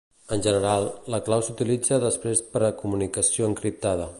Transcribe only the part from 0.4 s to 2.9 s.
general, la clau s'utilitza després per a